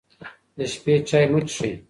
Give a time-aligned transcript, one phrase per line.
[0.57, 1.71] د شپې چای مه څښئ.